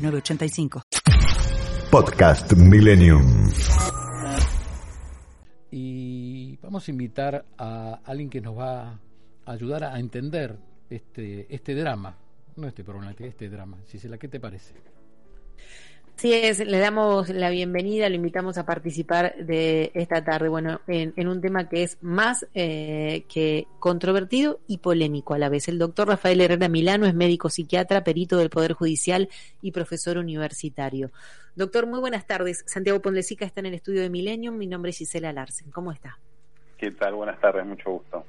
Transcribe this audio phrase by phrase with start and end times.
[0.00, 0.82] 906985.
[1.90, 3.50] Podcast Millennium.
[5.70, 8.98] Y vamos a invitar a alguien que nos va
[9.44, 10.58] a ayudar a entender
[10.88, 12.16] este, este drama,
[12.56, 13.78] no este problemática, este drama.
[13.86, 14.74] Gisela, ¿qué te parece?
[16.16, 21.28] Sí, es, le damos la bienvenida, lo invitamos a participar de esta tarde, bueno, en,
[21.28, 25.68] un tema que es más eh, que controvertido y polémico a la vez.
[25.68, 29.30] El doctor Rafael Herrera Milano es médico psiquiatra, perito del Poder Judicial
[29.62, 31.10] y profesor universitario.
[31.56, 32.64] Doctor, muy buenas tardes.
[32.66, 34.56] Santiago Pondesica está en el estudio de Millennium.
[34.56, 35.70] Mi nombre es Gisela Larsen.
[35.70, 36.18] ¿Cómo está?
[36.76, 37.14] ¿Qué tal?
[37.14, 38.24] Buenas tardes, mucho gusto.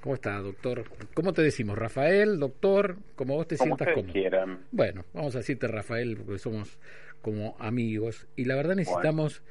[0.00, 0.84] ¿Cómo está, doctor?
[1.14, 1.76] ¿Cómo te decimos?
[1.76, 4.12] Rafael, doctor, como vos te sientas cómodo.
[4.12, 4.60] quieran.
[4.72, 6.78] Bueno, vamos a decirte Rafael porque somos
[7.20, 9.42] como amigos y la verdad necesitamos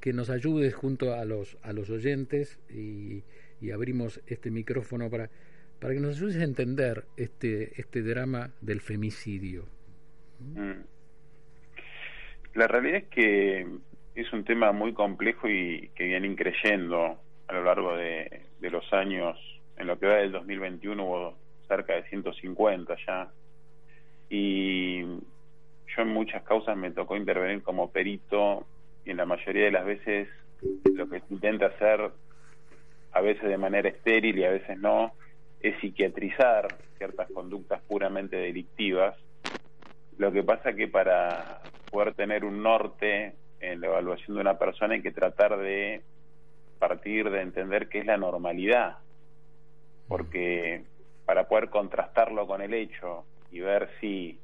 [0.00, 3.22] que nos ayudes junto a los a los oyentes y,
[3.72, 5.30] abrimos este micrófono para
[5.80, 9.66] para que nos ayudes a entender este este drama del femicidio.
[10.40, 10.82] Mm.
[12.54, 13.66] La realidad es que
[14.16, 18.92] es un tema muy complejo y que viene increyendo a lo largo de, de los
[18.92, 19.38] años.
[19.82, 21.34] En lo que va del 2021 hubo
[21.66, 23.28] cerca de 150 ya.
[24.30, 28.64] Y yo en muchas causas me tocó intervenir como perito
[29.04, 30.28] y en la mayoría de las veces
[30.94, 32.12] lo que se intenta hacer,
[33.10, 35.14] a veces de manera estéril y a veces no,
[35.60, 39.16] es psiquiatrizar ciertas conductas puramente delictivas.
[40.16, 41.60] Lo que pasa que para
[41.90, 46.02] poder tener un norte en la evaluación de una persona hay que tratar de
[46.78, 48.98] partir de entender qué es la normalidad,
[50.12, 50.84] porque
[51.24, 54.38] para poder contrastarlo con el hecho y ver si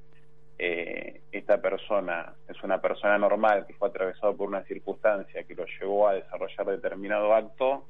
[0.59, 5.67] eh, esta persona es una persona normal que fue atravesado por una circunstancia que lo
[5.79, 7.85] llevó a desarrollar determinado acto,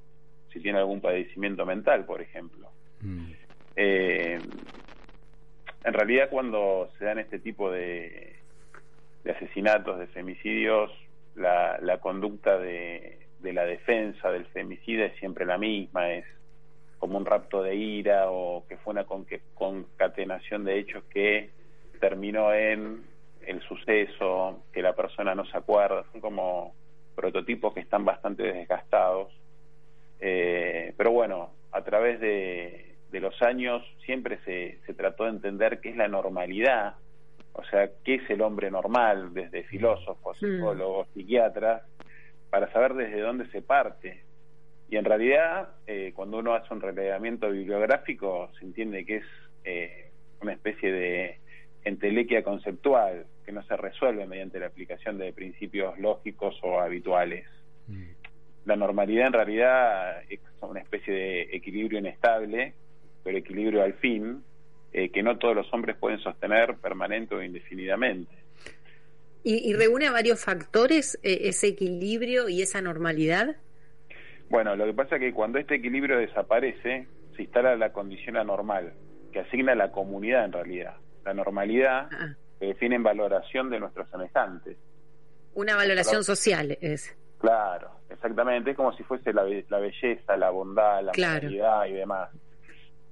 [0.53, 2.69] si tiene algún padecimiento mental, por ejemplo.
[3.00, 3.31] Mm.
[3.77, 4.41] Eh,
[5.84, 8.41] en realidad, cuando se dan este tipo de,
[9.25, 10.91] asesinatos, de femicidios,
[11.37, 16.25] la, conducta de, de la defensa del femicida es siempre la misma, es
[16.98, 19.06] como un rapto de ira o que fue una
[19.54, 21.50] concatenación de hechos que
[22.00, 23.04] terminó en
[23.47, 26.75] el suceso, que la persona no se acuerda, son como
[27.14, 29.32] prototipos que están bastante desgastados.
[30.20, 35.81] Eh, pero bueno, a través de, de los años siempre se, se, trató de entender
[35.81, 36.97] qué es la normalidad,
[37.53, 40.47] o sea, qué es el hombre normal, desde filósofos, mm.
[40.47, 41.82] psicólogos, psiquiatras,
[42.50, 44.22] para saber desde dónde se parte.
[44.91, 49.25] Y en realidad, eh, cuando uno hace un relevamiento bibliográfico, se entiende que es
[49.65, 50.10] eh,
[50.41, 51.38] una especie de
[51.84, 57.47] entelequia conceptual que no se resuelve mediante la aplicación de principios lógicos o habituales.
[57.87, 58.04] Mm.
[58.65, 62.75] La normalidad en realidad es una especie de equilibrio inestable,
[63.25, 64.43] pero equilibrio al fin,
[64.93, 68.34] eh, que no todos los hombres pueden sostener permanente o indefinidamente.
[69.44, 73.56] ¿Y, reúne varios factores eh, ese equilibrio y esa normalidad?
[74.50, 78.94] Bueno, lo que pasa es que cuando este equilibrio desaparece, se instala la condición anormal,
[79.32, 80.94] que asigna la comunidad en realidad
[81.28, 82.34] la normalidad ah.
[82.58, 84.76] que define en valoración de nuestros semejantes.
[85.54, 87.14] Una valoración social es.
[87.38, 92.31] Claro, exactamente, es como si fuese la, belleza, la bondad, la moralidad y demás.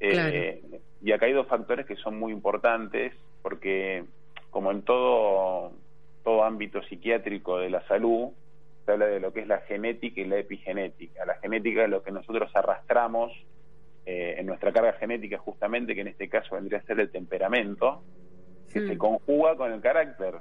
[0.00, 0.62] Eh,
[1.02, 4.04] y acá hay dos factores que son muy importantes porque
[4.50, 5.72] como en todo
[6.22, 8.30] todo ámbito psiquiátrico de la salud
[8.86, 11.26] se habla de lo que es la genética y la epigenética.
[11.26, 13.32] La genética es lo que nosotros arrastramos
[14.06, 18.04] eh, en nuestra carga genética justamente, que en este caso vendría a ser el temperamento,
[18.72, 20.34] que se conjuga con el carácter,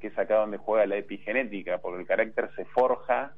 [0.00, 3.34] que es acá donde juega la epigenética, porque el carácter se forja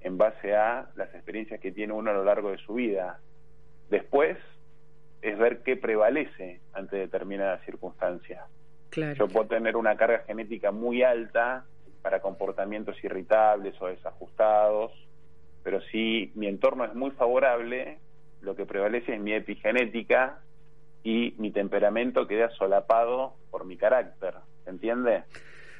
[0.00, 3.20] en base a las experiencias que tiene uno a lo largo de su vida.
[3.90, 4.36] Después
[5.22, 8.42] es ver qué prevalece ante determinadas circunstancias.
[9.16, 11.64] Yo puedo tener una carga genética muy alta
[12.04, 14.92] para comportamientos irritables o desajustados,
[15.62, 17.96] pero si mi entorno es muy favorable,
[18.42, 20.42] lo que prevalece es mi epigenética
[21.02, 24.34] y mi temperamento queda solapado por mi carácter,
[24.66, 25.22] ¿entiende?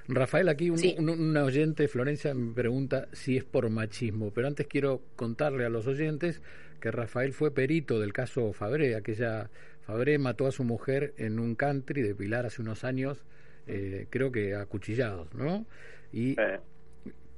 [0.08, 5.66] Rafael, aquí un, oyente, Florencia, me pregunta si es por machismo, pero antes quiero contarle
[5.66, 6.40] a los oyentes
[6.80, 9.50] que Rafael fue perito del caso Fabré, aquella
[9.82, 13.22] Fabré mató a su mujer en un country de Pilar hace unos años
[13.66, 15.66] eh, creo que acuchillados, ¿no?
[16.12, 16.36] Y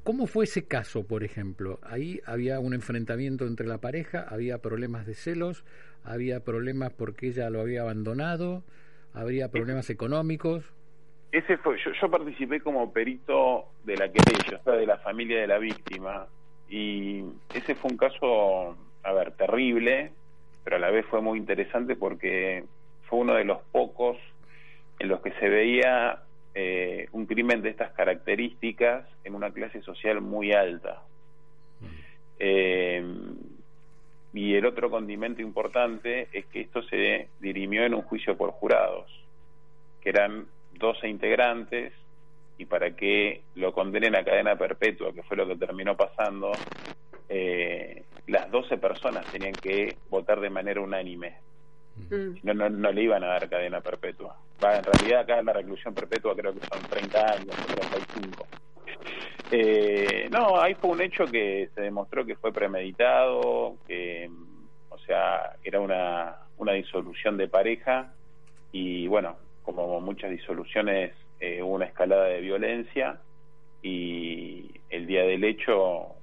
[0.06, 1.80] ¿Cómo fue ese caso, por ejemplo?
[1.82, 5.64] Ahí había un enfrentamiento entre la pareja, había problemas de celos,
[6.04, 8.62] había problemas porque ella lo había abandonado,
[9.12, 10.72] habría problemas económicos.
[11.32, 15.48] Ese fue, yo, participé como perito de la querella, o sea, de la familia de
[15.48, 16.28] la víctima,
[16.68, 20.12] y ese fue un caso, a ver, terrible,
[20.62, 22.62] pero a la vez fue muy interesante porque
[23.08, 24.16] fue uno de los pocos
[24.98, 26.22] en los que se veía
[26.54, 31.02] eh, un crimen de estas características en una clase social muy alta.
[32.38, 33.04] Eh,
[34.32, 39.10] y el otro condimento importante es que esto se dirimió en un juicio por jurados,
[40.02, 41.92] que eran 12 integrantes,
[42.58, 46.52] y para que lo condenen a cadena perpetua, que fue lo que terminó pasando,
[47.28, 51.36] eh, las 12 personas tenían que votar de manera unánime.
[52.10, 52.38] Mm.
[52.42, 54.36] No, no, no, le iban a dar cadena perpetua.
[54.62, 58.46] Va, en realidad acá la reclusión perpetua creo que son 30 años, 35.
[59.50, 64.30] Eh, no, ahí fue un hecho que se demostró que fue premeditado, que,
[64.88, 68.12] o sea, era una, una disolución de pareja
[68.72, 73.18] y bueno, como muchas disoluciones, eh, hubo una escalada de violencia
[73.82, 76.14] y el día del hecho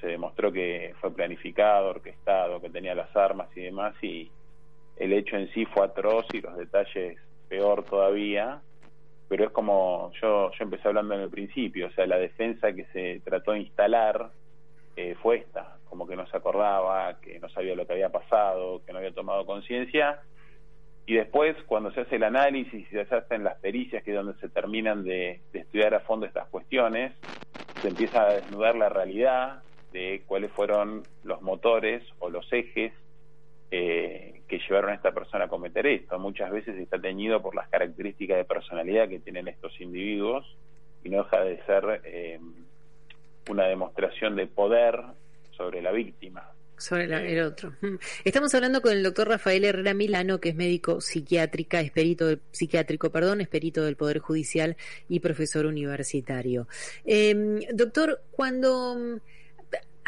[0.00, 4.30] se demostró que fue planificado, orquestado, que tenía las armas y demás y
[4.98, 7.18] el hecho en sí fue atroz y los detalles
[7.48, 8.60] peor todavía,
[9.28, 12.84] pero es como yo, yo empecé hablando en el principio, o sea, la defensa que
[12.86, 14.30] se trató de instalar
[14.96, 18.82] eh, fue esta, como que no se acordaba, que no sabía lo que había pasado,
[18.84, 20.20] que no había tomado conciencia,
[21.06, 24.38] y después cuando se hace el análisis y se hacen las pericias, que es donde
[24.40, 27.12] se terminan de, de estudiar a fondo estas cuestiones,
[27.80, 29.62] se empieza a desnudar la realidad
[29.92, 32.92] de cuáles fueron los motores o los ejes
[33.70, 36.18] eh, que llevaron a esta persona a cometer esto.
[36.18, 40.46] Muchas veces está teñido por las características de personalidad que tienen estos individuos
[41.04, 42.40] y no deja de ser eh,
[43.50, 44.98] una demostración de poder
[45.56, 46.50] sobre la víctima.
[46.78, 47.74] Sobre el otro.
[48.24, 53.10] Estamos hablando con el doctor Rafael Herrera Milano, que es médico psiquiátrica, es perito psiquiátrico,
[53.10, 54.76] perdón, es perito del Poder Judicial
[55.08, 56.68] y profesor universitario.
[57.04, 59.20] Eh, doctor, cuando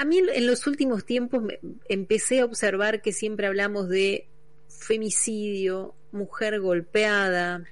[0.01, 1.43] a mí en los últimos tiempos
[1.87, 4.29] empecé a observar que siempre hablamos de
[4.67, 7.65] femicidio, mujer golpeada,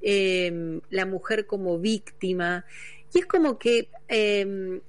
[0.00, 2.64] em, la mujer como víctima,
[3.14, 4.80] y es como que em,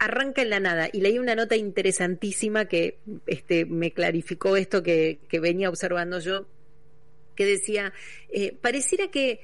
[0.00, 0.88] arranca en la nada.
[0.92, 2.98] Y leí una nota interesantísima que
[3.28, 6.48] este, me clarificó esto que, que venía observando yo,
[7.36, 7.92] que decía,
[8.30, 9.38] eh, pareciera que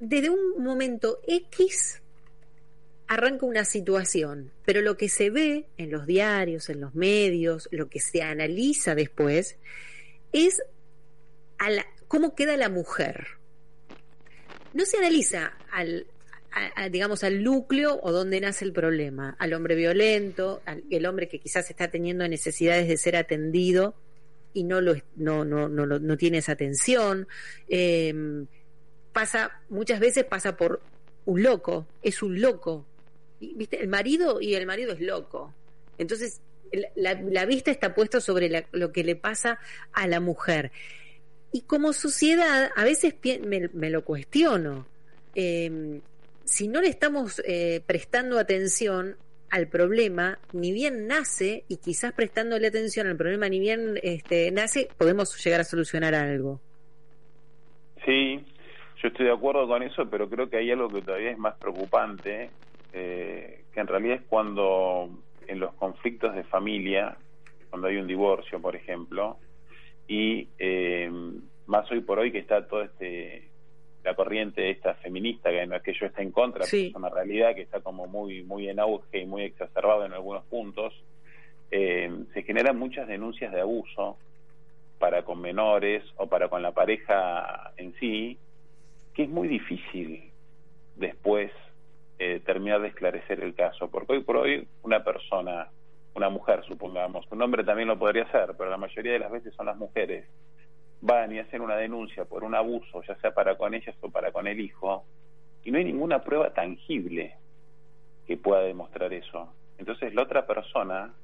[0.00, 2.02] desde un momento X
[3.10, 7.88] arranca una situación, pero lo que se ve en los diarios, en los medios, lo
[7.88, 9.56] que se analiza después,
[10.32, 10.62] es
[12.06, 13.26] cómo queda la mujer.
[14.74, 16.06] No se analiza al,
[16.92, 21.40] digamos, al núcleo o dónde nace el problema, al hombre violento, al el hombre que
[21.40, 23.96] quizás está teniendo necesidades de ser atendido
[24.54, 27.26] y no lo no no no, no tiene esa atención.
[27.68, 28.46] Em,
[29.12, 30.80] pasa muchas veces pasa por
[31.24, 32.86] un loco, es un loco
[33.40, 33.80] ¿viste?
[33.80, 35.54] El marido y el marido es loco.
[35.98, 36.40] Entonces,
[36.94, 39.58] la, vista está puesta sobre lo que le pasa
[39.92, 40.70] a la mujer.
[41.52, 44.86] Y como sociedad, a veces me, lo cuestiono.
[45.34, 46.00] Em,
[46.44, 49.16] si no le estamos eh, prestando atención
[49.50, 54.88] al problema, ni bien nace, y quizás prestándole atención al problema, ni bien este, nace,
[54.96, 56.60] podemos llegar a solucionar algo.
[58.04, 58.44] Sí,
[59.02, 61.56] yo estoy de acuerdo con eso, pero creo que hay algo que todavía es más
[61.56, 62.50] preocupante,
[62.92, 65.10] eh, que en realidad es cuando
[65.46, 67.16] en los conflictos de familia,
[67.68, 69.38] cuando hay un divorcio, por ejemplo,
[70.06, 71.10] y eh,
[71.66, 73.48] más hoy por hoy que está todo este
[74.02, 77.54] la corriente esta feminista que no es que yo esté en contra es una realidad
[77.54, 80.92] que está como muy muy en auge y muy exacerbado en algunos puntos
[81.70, 84.16] eh, se generan muchas denuncias de abuso
[84.98, 88.36] para con menores o para con la pareja en sí
[89.14, 90.30] que es muy difícil
[90.96, 91.52] después
[92.22, 95.70] eh, terminar de esclarecer el caso, porque hoy por hoy una persona,
[96.14, 99.54] una mujer supongamos, un hombre también lo podría hacer, pero la mayoría de las veces
[99.54, 100.28] son las mujeres,
[101.00, 104.32] van y hacen una denuncia por un abuso, ya sea para con ellas o para
[104.32, 105.06] con el hijo,
[105.64, 107.36] y no hay ninguna prueba tangible
[108.26, 109.54] que pueda demostrar eso.
[109.78, 111.14] Entonces la otra persona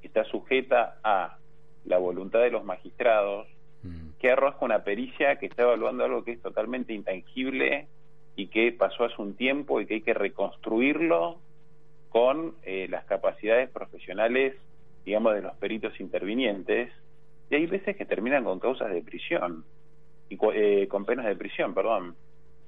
[0.00, 1.38] está sujeta a
[1.86, 3.48] la voluntad de los magistrados,
[3.82, 4.10] mm.
[4.20, 7.88] que arroja una pericia que está evaluando algo que es totalmente intangible
[8.36, 11.38] y que pasó hace un tiempo y que hay que reconstruirlo
[12.10, 14.54] con eh, las capacidades profesionales,
[15.04, 16.92] digamos, de los peritos intervinientes,
[17.50, 19.64] y hay veces que terminan con causas de prisión,
[20.28, 22.16] y, eh, con penas de prisión, perdón.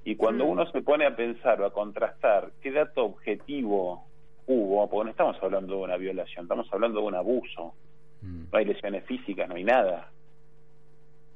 [0.05, 0.49] Y cuando Mm.
[0.49, 4.05] uno se pone a pensar o a contrastar qué dato objetivo
[4.47, 7.73] hubo, porque no estamos hablando de una violación, estamos hablando de un abuso,
[8.21, 8.43] Mm.
[8.51, 10.09] no hay lesiones físicas, no hay nada.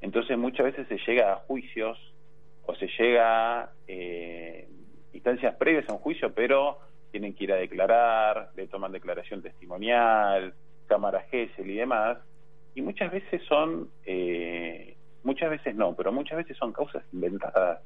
[0.02, 1.98] Entonces muchas veces se llega a juicios
[2.65, 4.67] o se llega eh,
[5.13, 6.79] instancias previas a un juicio, pero
[7.12, 10.53] tienen que ir a declarar, le toman declaración testimonial,
[10.88, 12.17] cámara GESEL y demás,
[12.75, 17.82] y muchas veces son, eh, muchas veces no, pero muchas veces son causas inventadas.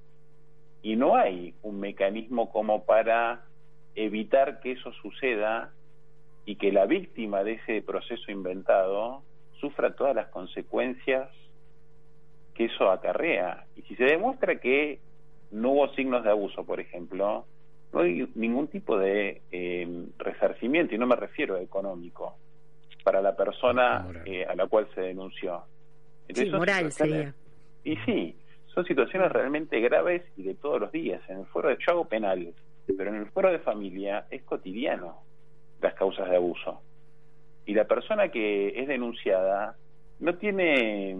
[0.82, 3.44] Y no hay un mecanismo como para
[3.96, 5.74] evitar que eso suceda
[6.46, 9.24] y que la víctima de ese proceso inventado
[9.60, 11.30] sufra todas las consecuencias
[12.58, 13.66] que eso acarrea.
[13.76, 15.00] Y si se demuestra que
[15.52, 17.46] no hubo signos de abuso, por ejemplo,
[17.94, 22.36] no hay ningún tipo de eh, resarcimiento, y no me refiero a económico,
[23.04, 24.28] para la persona Moral.
[24.28, 25.64] eh, a la cual se denunció.
[26.34, 27.34] Sí, son moral sería.
[27.84, 28.36] Y sí,
[28.74, 31.22] son situaciones realmente graves y de todos los días.
[31.30, 32.54] En el fuero de, yo hago penal,
[32.98, 35.22] pero en el fuero de familia es cotidiano
[35.80, 36.82] las causas de abuso.
[37.66, 39.78] Y la persona que es denunciada
[40.20, 41.16] no tiene,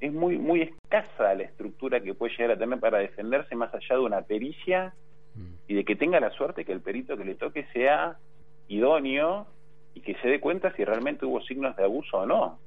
[0.00, 3.96] es muy, muy escasa la estructura que puede llegar a tener para defenderse más allá
[3.96, 4.94] de una pericia
[5.34, 5.54] Mm.
[5.66, 8.18] y de que tenga la suerte que el perito que le toque sea
[8.68, 9.46] idóneo
[9.94, 12.58] y que se dé cuenta si realmente hubo signos de abuso o no.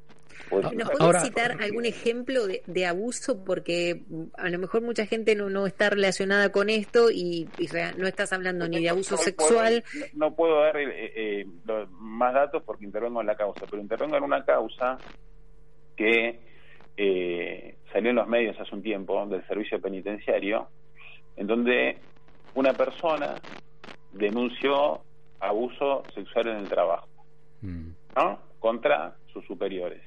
[0.70, 3.44] Si ¿Nos Ahora- citar algún ejemplo de, de abuso?
[3.46, 7.70] Porque mm, a lo mejor mucha gente no, no está relacionada con esto y, y
[7.98, 9.84] no estás hablando ni de abuso sexual.
[10.14, 11.12] No, no puedo dar eh,
[11.42, 14.98] eh, los- más datos porque intervengo en la causa, pero intervengo en una causa
[15.96, 16.40] que
[16.98, 20.68] eh, salió en los medios hace un tiempo del servicio penitenciario,
[21.36, 21.98] en donde
[22.54, 23.36] una persona
[24.14, 25.02] denunció
[25.40, 27.08] abuso sexual en el trabajo,
[27.62, 27.90] Mm.
[28.16, 28.40] ¿no?
[28.60, 30.02] Contra sus superiores.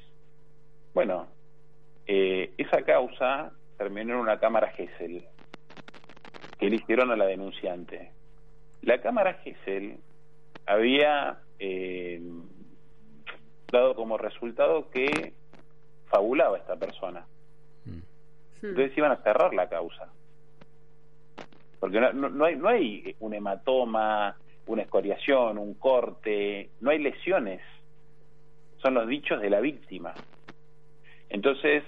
[0.95, 1.29] Bueno,
[2.07, 5.25] eh, esa causa terminó en una cámara GESEL
[6.59, 8.13] que le hicieron a la denunciante.
[8.83, 9.99] La cámara GESEL
[10.67, 12.21] había eh,
[13.71, 15.35] dado como resultado que
[16.09, 17.27] fabulaba esta persona.
[17.85, 17.99] Mm.
[18.67, 20.09] Entonces iban a cerrar la causa.
[21.81, 24.37] Porque no, no- no hay, no hay un hematoma,
[24.67, 27.61] una escoriación, un corte, no hay lesiones.
[28.83, 30.15] Son los dichos de la víctima.
[31.29, 31.85] Entonces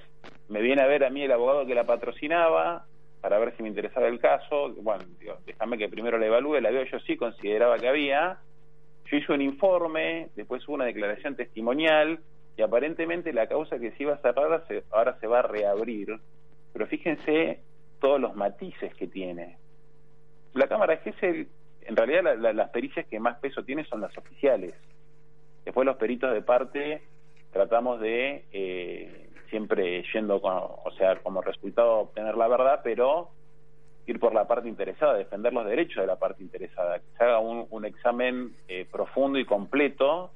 [0.48, 2.86] me viene a ver a mí el abogado que la patrocinaba
[3.20, 4.70] para ver si me interesaba el caso.
[4.76, 8.38] Bueno, digo, déjame que primero la evalúe, la veo yo sí, consideraba que había.
[9.10, 12.20] Yo hice un informe, después hubo una declaración testimonial
[12.56, 16.18] y aparentemente la causa que se iba a cerrar se- ahora se va a reabrir.
[16.72, 17.60] Pero fíjense
[18.00, 19.56] todos los matices que tiene.
[20.54, 21.48] La Cámara Gesell,
[21.82, 24.74] en realidad la- la- las pericias que más peso tiene son las oficiales.
[25.64, 27.02] Después los peritos de parte
[27.52, 33.30] tratamos de eh, siempre yendo, con, o sea, como resultado obtener la verdad, pero
[34.06, 37.38] ir por la parte interesada, defender los derechos de la parte interesada, que se haga
[37.40, 40.30] un, un examen eh, profundo y completo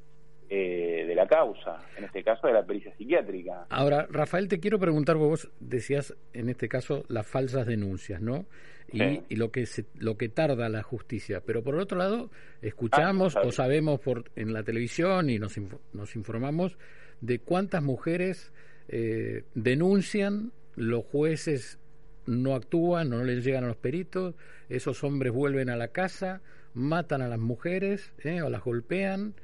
[0.49, 3.67] eh, de la causa, en este caso de la pericia psiquiátrica.
[3.71, 8.47] Ahora, Rafael, te quiero preguntar, vos decías en este caso las falsas denuncias, ¿no?
[8.93, 9.23] Y, Sí.
[9.31, 11.41] y lo que se, lo que tarda la justicia.
[11.45, 12.31] Pero por otro lado,
[12.63, 15.59] escuchamos Ah, o sabemos por en la televisión y nos,
[15.93, 16.77] nos informamos
[17.21, 18.53] de cuántas mujeres
[18.89, 21.79] eh, denuncian, los jueces
[22.27, 24.35] no actúan, no les llegan a los peritos,
[24.69, 26.43] esos hombres vuelven a la casa,
[26.75, 28.43] matan a las mujeres ¿eh?
[28.43, 29.35] o las golpean,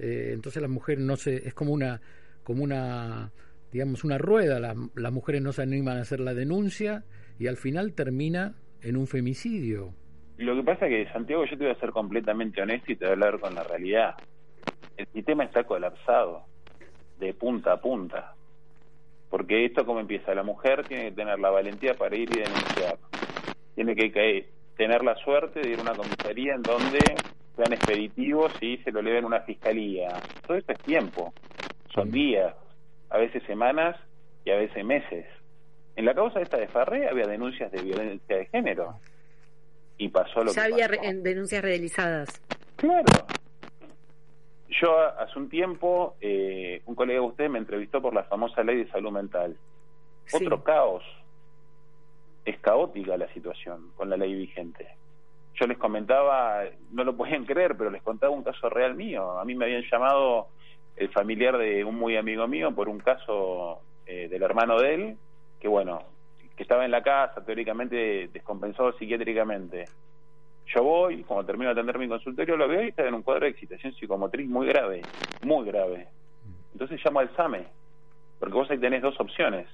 [0.00, 2.00] eh, entonces las mujeres no se, es como una,
[2.42, 3.30] como una,
[3.72, 7.04] digamos, una rueda, las, las mujeres no se animan a hacer la denuncia
[7.38, 9.94] y al final termina en un femicidio.
[10.38, 13.04] Lo que pasa es que, Santiago, yo te voy a ser completamente honesto y te
[13.04, 14.14] voy a hablar con la realidad.
[14.96, 16.44] El sistema está colapsado,
[17.18, 18.34] de punta a punta.
[19.28, 20.34] Porque esto, como empieza?
[20.34, 22.98] La mujer tiene que tener la valentía para ir y denunciar.
[23.74, 27.22] Tiene que caer- tener la suerte de ir a una comisaría en donde
[27.60, 30.08] sean expeditivos y se lo eleven a una fiscalía.
[30.46, 31.32] Todo esto es tiempo.
[31.94, 32.54] Son días,
[33.10, 33.96] a veces semanas
[34.44, 35.26] y a veces meses.
[35.96, 38.98] En la causa esta de Farré había denuncias de violencia de género.
[39.98, 41.02] Y pasó lo Ya que había pasó.
[41.02, 42.40] re- en denuncias realizadas.
[42.76, 43.04] Claro.
[44.80, 48.84] Yo hace un tiempo, eh, un colega de ustedes me entrevistó por la famosa ley
[48.84, 49.56] de salud mental.
[50.26, 50.36] Sí.
[50.46, 51.02] Otro caos.
[52.46, 54.86] Es caótica la situación con la ley vigente.
[55.54, 59.38] Yo les comentaba, no lo podían creer, pero les contaba un caso real mío.
[59.38, 60.48] A mí me habían llamado
[60.96, 65.16] el familiar de un muy amigo mío por un caso eh, del hermano de él,
[65.58, 66.02] que bueno,
[66.56, 69.86] que estaba en la casa, teóricamente descompensado psiquiátricamente.
[70.74, 73.44] Yo voy, como termino de atender mi consultorio, lo veo y está en un cuadro
[73.44, 75.02] de excitación psicomotriz muy grave,
[75.42, 76.08] muy grave.
[76.72, 77.66] Entonces llamo al SAME,
[78.38, 79.66] porque vos ahí tenés dos opciones,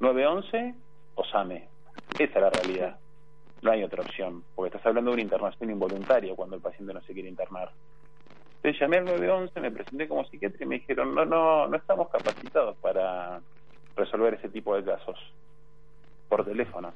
[0.00, 0.74] 911
[1.14, 1.68] o SAME.
[2.18, 2.98] Esa es la realidad.
[3.64, 7.00] No hay otra opción, porque estás hablando de una internación involuntaria cuando el paciente no
[7.00, 7.70] se quiere internar.
[8.56, 12.10] Entonces llamé al 911, me presenté como psiquiatra y me dijeron, no, no, no estamos
[12.10, 13.40] capacitados para
[13.96, 15.18] resolver ese tipo de casos
[16.28, 16.92] por teléfono.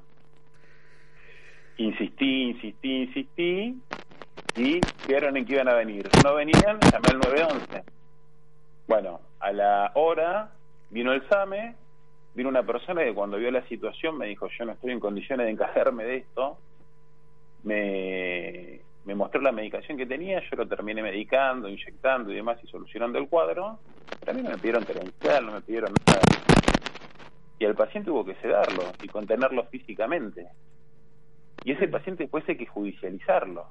[1.79, 3.81] Insistí, insistí, insistí
[4.55, 6.07] y vieron en que iban a venir.
[6.23, 7.85] No venían, llamé al 911.
[8.87, 10.51] Bueno, a la hora
[10.91, 11.77] vino el SAME,
[12.39, 15.47] vino una persona que cuando vio la situación me dijo, yo no estoy en condiciones
[15.47, 16.57] de encajarme de esto,
[17.65, 22.69] me, me mostró la medicación que tenía, yo lo terminé medicando, inyectando y demás y
[22.69, 23.81] solucionando el cuadro,
[24.21, 26.21] pero a mí no me pidieron terencial, no me pidieron nada.
[27.59, 30.47] Y al paciente hubo que sedarlo y contenerlo físicamente.
[31.65, 33.67] Y ese paciente después hay que judicializarlo.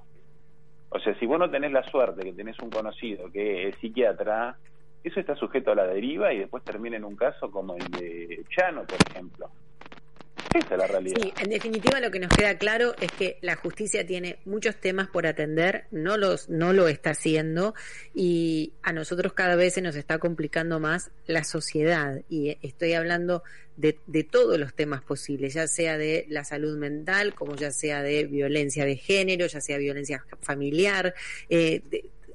[0.90, 4.58] O sea, si vos no tenés la suerte que tenés un conocido que es psiquiatra,
[5.04, 8.44] eso está sujeto a la deriva y después termina en un caso como el de
[8.50, 9.50] Chano, por ejemplo.
[10.54, 11.18] Esa es la realidad.
[11.22, 15.08] Sí, en definitiva lo que nos queda claro es que la justicia tiene muchos temas
[15.08, 17.74] por atender, no los no lo está haciendo
[18.16, 23.44] y a nosotros cada vez se nos está complicando más la sociedad y estoy hablando
[23.76, 28.02] de, de todos los temas posibles, ya sea de la salud mental, como ya sea
[28.02, 31.14] de violencia de género, ya sea violencia familiar,
[31.50, 31.82] eh,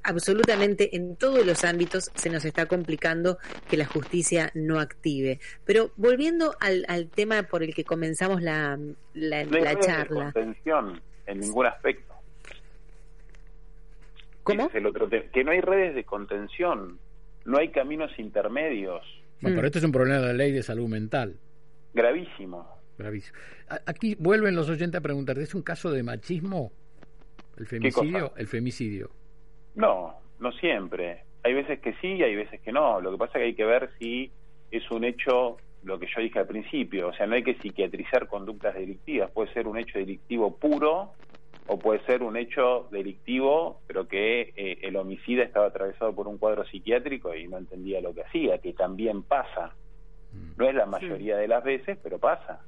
[0.03, 3.37] absolutamente en todos los ámbitos se nos está complicando
[3.69, 5.39] que la justicia no active.
[5.65, 8.77] Pero volviendo al, al tema por el que comenzamos la,
[9.13, 10.25] la, no hay la redes charla.
[10.27, 12.13] De contención en ningún aspecto.
[14.43, 14.67] ¿Cómo?
[14.67, 15.09] Es el otro.
[15.09, 16.99] Que no hay redes de contención,
[17.45, 19.01] no hay caminos intermedios.
[19.41, 19.57] Bueno, Mm.
[19.57, 21.37] pero esto es un problema de la ley de salud mental.
[21.93, 22.67] Gravísimo.
[22.97, 23.37] Gravísimo.
[23.85, 26.71] Aquí vuelven los oyentes a preguntarte, ¿es un caso de machismo?
[27.57, 28.29] ¿El femicidio?
[28.29, 28.39] cosa?
[28.39, 29.11] El femicidio.
[29.75, 31.23] No, no siempre.
[31.43, 33.01] Hay veces que sí y hay veces que no.
[33.01, 34.31] Lo que pasa es que hay que ver si
[34.71, 38.27] es un hecho, lo que yo dije al principio, o sea, no hay que psiquiatrizar
[38.27, 39.31] conductas delictivas.
[39.31, 41.11] Puede ser un hecho delictivo puro
[41.67, 46.37] o puede ser un hecho delictivo, pero que eh, el homicida estaba atravesado por un
[46.37, 49.73] cuadro psiquiátrico y no entendía lo que hacía, que también pasa.
[50.57, 52.61] No es la mayoría de las veces, pero pasa.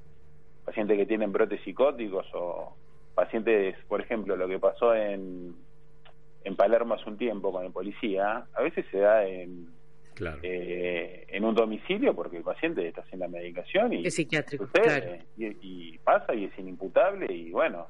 [0.64, 2.76] Pacientes que tienen brotes psicóticos o
[3.16, 5.56] pacientes, por ejemplo, lo que pasó en,
[6.46, 9.68] en Palermo hace un tiempo con el policía, a veces se da en,
[10.14, 10.40] Claro.
[10.44, 15.02] eh, en un domicilio porque el paciente está sin la medicación y Es psiquiátrico, sucede,
[15.02, 15.24] claro.
[15.38, 15.58] y,
[15.94, 17.88] y pasa y es inimputable y bueno,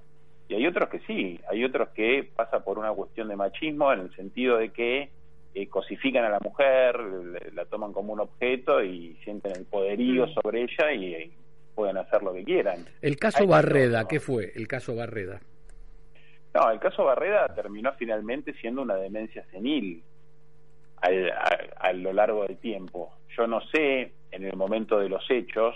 [0.48, 4.00] y hay otros que sí, hay otros que pasa por una cuestión de machismo en
[4.00, 5.10] el sentido de que
[5.54, 10.26] eh, cosifican a la mujer, le- la toman como un objeto y sienten el poderío
[10.28, 10.34] Mm.
[10.34, 11.32] sobre ella y, y
[11.76, 12.86] pueden hacer lo que quieran.
[13.02, 14.52] El caso Hay Barreda, casos- ¿qué fue?
[14.56, 15.42] El caso Barreda.
[16.56, 20.02] No, el caso Barreda terminó finalmente siendo una demencia senil
[21.02, 23.12] al- a, a lo largo del tiempo.
[23.38, 25.76] Yo no sé en el momento de los hechos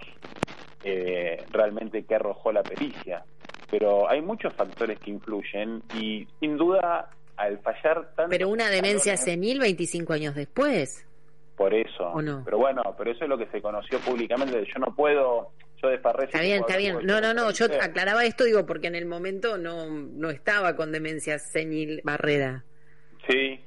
[0.83, 3.23] eh, realmente qué arrojó la pericia,
[3.69, 8.29] pero hay muchos factores que influyen y sin duda al fallar tanto...
[8.29, 11.05] Pero una demencia senil 25 años después.
[11.57, 12.07] Por eso.
[12.07, 12.41] ¿O no?
[12.45, 14.63] Pero bueno, pero eso es lo que se conoció públicamente.
[14.65, 15.51] Yo no puedo...
[15.81, 16.97] Yo de Farré Está bien, está bien.
[17.03, 20.91] No, no, no, yo aclaraba esto, digo, porque en el momento no, no estaba con
[20.91, 22.65] demencia senil Barreda.
[23.29, 23.59] Sí,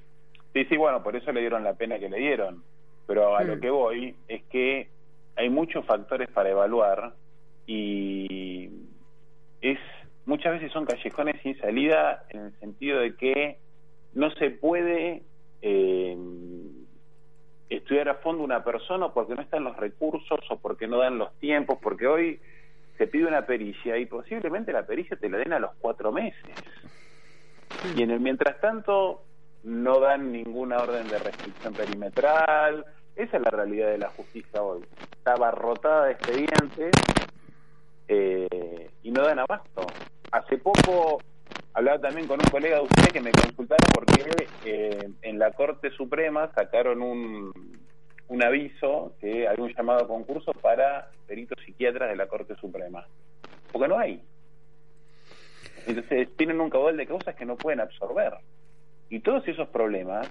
[0.52, 2.62] sí, sí, bueno, por eso le dieron la pena que le dieron.
[3.06, 3.46] Pero a Mm.
[3.46, 4.88] lo que voy es que
[5.36, 7.14] hay muchos factores para evaluar
[7.66, 8.70] y
[9.62, 9.78] es
[10.26, 13.58] muchas veces son callejones sin salida en el sentido de que
[14.14, 15.22] no se puede
[15.62, 16.16] eh,
[17.76, 21.32] estudiar a fondo una persona porque no están los recursos o porque no dan los
[21.38, 22.40] tiempos, porque hoy
[22.98, 26.54] se pide una pericia y posiblemente la pericia te la den a los cuatro meses.
[27.96, 29.22] Y en el mientras tanto
[29.64, 32.84] no dan ninguna orden de restricción perimetral.
[33.14, 34.84] Esa es la realidad de la justicia hoy.
[35.12, 36.90] Está abarrotada de expedientes
[38.08, 39.86] eh, y no dan abasto.
[40.30, 41.20] Hace poco
[41.74, 45.90] hablaba también con un colega de usted que me consultara porque eh, en la Corte
[45.90, 47.52] Suprema sacaron un,
[48.28, 53.06] un aviso que había un llamado a concurso para peritos psiquiatras de la Corte Suprema.
[53.70, 54.22] Porque no hay.
[55.86, 58.34] Entonces tienen un caudal de causas que no pueden absorber.
[59.10, 60.30] Y todos esos problemas,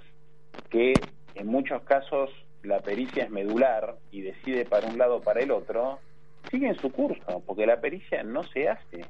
[0.69, 0.93] que
[1.35, 2.29] en muchos casos
[2.63, 5.99] la pericia es medular y decide para un lado o para el otro,
[6.49, 9.05] siguen su curso, porque la pericia no se hace.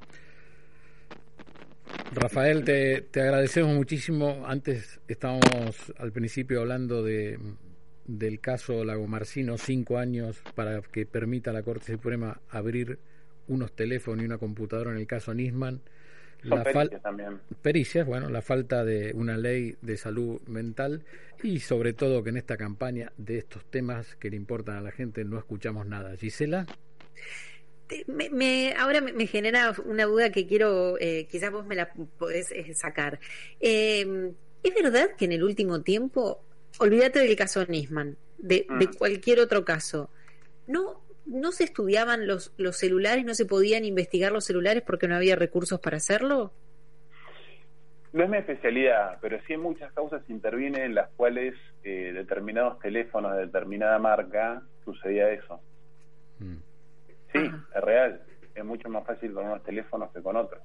[2.13, 4.43] Rafael, te, te agradecemos muchísimo.
[4.45, 7.39] Antes estábamos al principio hablando de
[8.05, 12.99] del caso Lagomarcino, cinco años para que permita a la Corte Suprema abrir
[13.47, 15.81] unos teléfonos y una computadora en el caso Nisman.
[16.43, 17.39] La pericias también.
[17.61, 21.03] pericias, bueno, la falta de una ley de salud mental
[21.43, 24.91] y sobre todo que en esta campaña de estos temas que le importan a la
[24.91, 26.17] gente no escuchamos nada.
[26.17, 26.65] Gisela,
[28.07, 32.73] me, ahora me, genera una duda que quiero, eh, quizás vos me la podés eh,
[32.73, 33.19] sacar.
[33.59, 36.43] Eh, ¿Es verdad que en el último tiempo,
[36.79, 38.93] olvídate del caso Nisman, de, de mm.
[38.97, 40.09] cualquier otro caso,
[40.67, 45.15] no, no se estudiaban los, los celulares, no se podían investigar los celulares porque no
[45.15, 46.53] había recursos para hacerlo?
[48.13, 53.35] No es mi especialidad, pero sí en muchas causas intervienen en las cuales determinados teléfonos
[53.35, 55.61] de determinada marca sucedía eso.
[56.39, 56.70] Mm.
[57.33, 57.39] Sí,
[57.75, 58.21] es real.
[58.53, 60.61] Es mucho más fácil con unos teléfonos que con otros.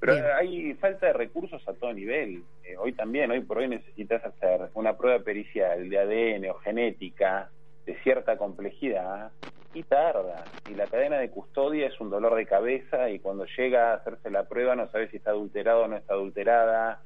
[0.00, 2.42] Pero hay falta de recursos a todo nivel.
[2.62, 7.48] Eh, hoy también, hoy por hoy necesitas hacer una prueba pericial de ADN o genética
[7.86, 9.32] de cierta complejidad
[9.72, 10.44] y tarda.
[10.70, 14.30] Y la cadena de custodia es un dolor de cabeza y cuando llega a hacerse
[14.30, 17.00] la prueba no sabes si está adulterado o no está adulterada.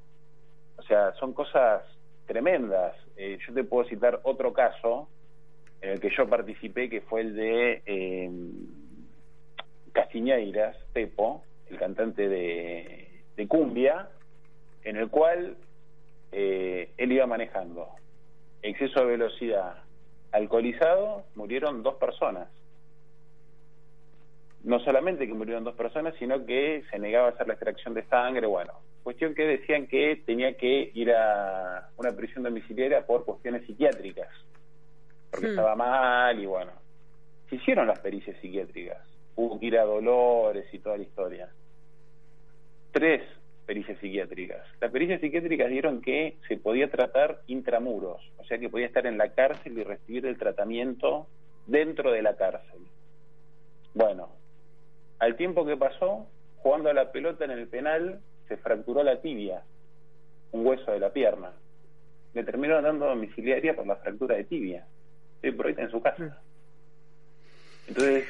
[0.76, 1.84] O sea, son cosas
[2.26, 2.96] tremendas.
[3.16, 5.08] Eh, yo te puedo citar otro caso
[5.80, 8.30] en el que yo participé, que fue el de eh,
[9.92, 14.08] Castiñeiras, Pepo, el cantante de, cumbia,
[14.82, 15.56] en el cual
[16.32, 17.88] eh, él iba manejando.
[18.62, 19.76] Exceso de velocidad,
[20.32, 22.48] alcoholizado, murieron dos personas.
[24.64, 28.02] No solamente que murieron dos personas, sino que se negaba a hacer la extracción de
[28.06, 28.48] sangre.
[28.48, 28.72] Bueno,
[29.04, 34.28] cuestión que decían que tenía que ir a una prisión domiciliaria por cuestiones psiquiátricas
[35.30, 35.50] porque hmm.
[35.50, 36.72] estaba mal y bueno.
[37.48, 38.98] Se hicieron las pericias psiquiátricas.
[39.36, 41.48] Hubo que ir a Dolores y toda la historia.
[42.92, 43.22] Tres
[43.64, 44.66] pericias psiquiátricas.
[44.80, 49.18] Las pericias psiquiátricas dieron que se podía tratar intramuros, o sea que podía estar en
[49.18, 51.26] la cárcel y recibir el tratamiento
[51.66, 52.80] dentro de la cárcel.
[53.94, 54.30] Bueno,
[55.18, 56.26] al tiempo que pasó,
[56.58, 59.62] jugando a la pelota en el penal, se fracturó la tibia,
[60.52, 61.52] un hueso de la pierna.
[62.34, 64.86] Le terminaron dando domiciliaria por la fractura de tibia.
[65.42, 66.24] Ahí está en su casa.
[66.24, 66.31] Mm.
[67.88, 68.24] Entonces,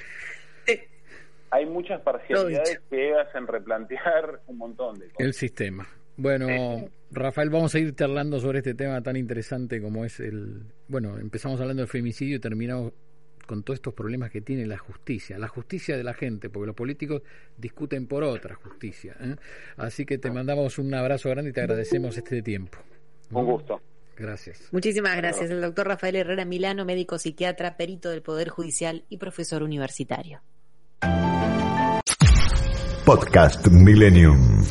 [1.50, 5.20] hay muchas parcialidades que hacen replantear un montón de cosas.
[5.26, 5.86] El sistema.
[6.16, 10.62] Bueno, Rafael, vamos a ir charlando sobre este tema tan interesante como es el...
[10.88, 12.92] Bueno, empezamos hablando del femicidio y terminamos
[13.46, 16.76] con todos estos problemas que tiene la justicia, la justicia de la gente, porque los
[16.76, 17.22] políticos
[17.56, 19.16] discuten por otra justicia.
[19.20, 19.36] ¿eh?
[19.76, 22.78] Así que te mandamos un abrazo grande y te agradecemos este tiempo.
[23.30, 23.80] Un gusto.
[24.18, 24.68] Gracias.
[24.72, 25.50] Muchísimas gracias.
[25.50, 30.40] El doctor Rafael Herrera Milano, médico psiquiatra, perito del Poder Judicial y profesor universitario.
[33.04, 34.64] Podcast Millennium.